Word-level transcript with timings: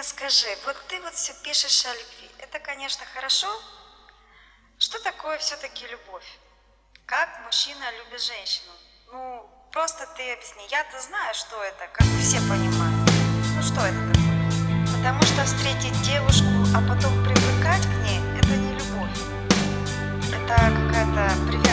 мне 0.00 0.04
скажи, 0.04 0.46
вот 0.64 0.76
ты 0.88 0.98
вот 1.02 1.12
все 1.12 1.34
пишешь 1.44 1.84
о 1.84 1.92
любви. 1.92 2.30
Это, 2.38 2.58
конечно, 2.58 3.04
хорошо. 3.12 3.48
Что 4.78 4.98
такое 5.02 5.36
все-таки 5.36 5.86
любовь? 5.88 6.24
Как 7.04 7.28
мужчина 7.44 7.84
любит 7.98 8.22
женщину? 8.22 8.72
Ну, 9.12 9.46
просто 9.70 10.06
ты 10.16 10.32
объясни. 10.32 10.66
Я-то 10.70 10.98
знаю, 11.02 11.34
что 11.34 11.62
это, 11.62 11.86
как 11.92 12.06
все 12.18 12.38
понимают. 12.48 13.10
Ну, 13.54 13.62
что 13.62 13.80
это 13.84 14.00
такое? 14.08 14.96
Потому 14.96 15.22
что 15.22 15.44
встретить 15.44 16.00
девушку, 16.00 16.48
а 16.74 16.80
потом 16.80 17.12
привыкать 17.22 17.82
к 17.82 17.94
ней, 18.04 18.20
это 18.38 18.56
не 18.56 18.72
любовь. 18.72 19.18
Это 20.32 20.56
какая-то 20.56 21.46
привязанность. 21.46 21.69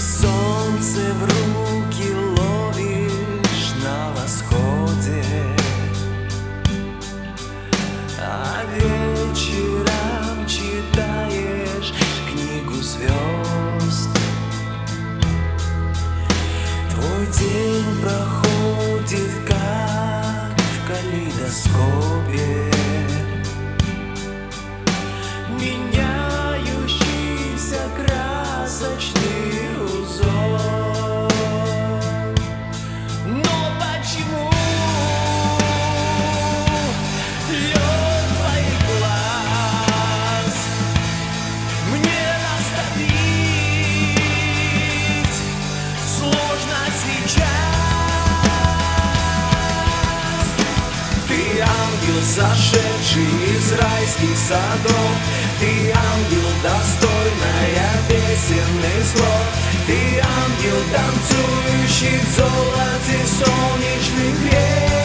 Солнце 0.00 1.12
в 1.12 1.24
руки 1.24 2.14
ловишь 2.14 3.72
на 3.82 4.12
восходе. 4.12 5.24
А 8.20 8.62
вечером 8.76 10.46
читаешь 10.46 11.92
книгу 12.30 12.74
звезд. 12.74 14.10
Твой 16.92 17.26
день 17.36 18.00
проходит 18.00 19.32
как 19.48 20.56
в 20.60 20.86
калейдоскопе 20.86 22.77
ангел, 52.08 52.22
сошедший 52.22 53.22
из 53.22 53.72
райских 53.72 54.36
садов. 54.36 55.12
Ты 55.60 55.92
ангел, 55.92 56.48
достойная 56.62 57.90
песенный 58.08 59.04
слов. 59.04 59.46
Ты 59.86 60.20
ангел, 60.20 60.80
танцующий 60.92 62.18
в 62.18 62.36
золоте 62.36 63.18
солнечных 63.26 64.52
лет 64.52 64.98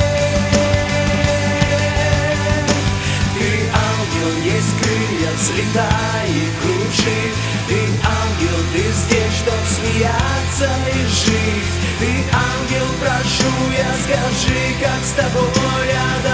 Ты 3.34 3.50
ангел, 3.72 4.32
есть 4.44 4.74
крылья, 4.82 5.32
взлетай 5.38 6.28
и 6.28 6.52
кружи 6.60 7.22
Ты 7.70 7.80
ангел, 8.04 8.60
ты 8.74 8.84
здесь, 8.92 9.38
чтоб 9.40 9.62
смеяться 9.70 10.70
и 10.94 11.06
жить. 11.08 11.74
Ты 12.00 12.10
ангел, 12.34 12.88
прошу 13.00 13.54
я, 13.72 13.88
скажи, 14.04 14.64
как 14.82 15.02
с 15.06 15.12
тобой 15.12 15.88
рядом 15.88 16.33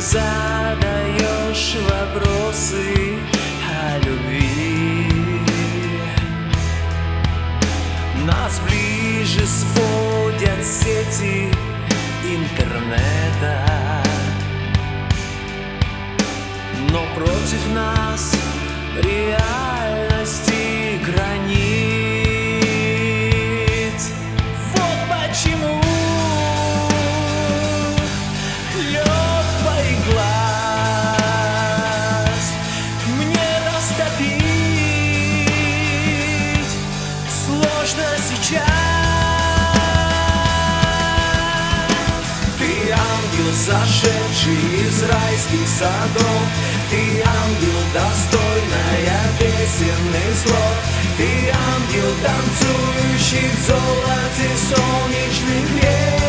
задаешь 0.00 1.76
вопросы 1.90 3.18
о 3.68 3.98
любви. 3.98 5.06
Нас 8.24 8.60
ближе 8.60 9.46
сводят 9.46 10.64
сети 10.64 11.52
интернета. 12.24 13.66
Но 16.90 17.04
против 17.14 17.74
нас 17.74 18.34
реальности 19.02 20.49
сошедший 43.54 44.62
из 44.86 45.02
райских 45.02 45.66
садов 45.66 46.42
Ты 46.90 47.22
ангел, 47.22 47.80
достойная 47.92 49.20
песенный 49.38 50.32
слов 50.42 50.76
Ты 51.16 51.28
ангел, 51.50 52.10
танцующий 52.22 53.50
в 53.50 53.66
золоте 53.66 54.48
солнечных 54.70 55.66
лет 55.82 56.20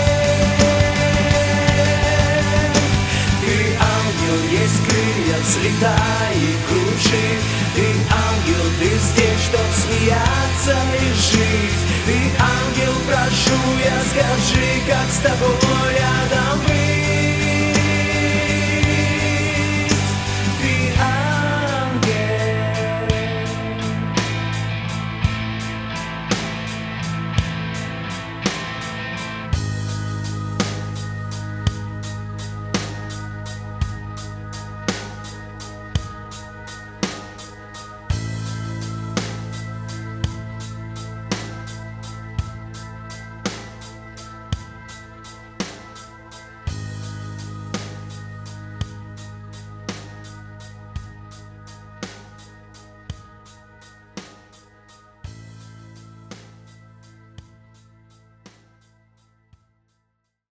Ты 3.42 3.56
ангел, 3.78 4.38
есть 4.52 4.80
крылья, 4.86 5.38
взлетай 5.42 6.36
и 6.36 6.58
кружи 6.68 7.28
Ты 7.76 7.86
ангел, 8.10 8.66
ты 8.80 8.90
здесь, 8.98 9.44
чтоб 9.46 9.68
смеяться 9.78 10.76
и 11.00 11.08
жить 11.14 11.82
Ты 12.06 12.18
ангел, 12.40 12.96
прошу 13.08 13.60
я, 13.84 13.98
скажи, 14.10 14.82
как 14.88 15.08
с 15.12 15.18
тобой 15.18 15.94
рядом 15.94 16.51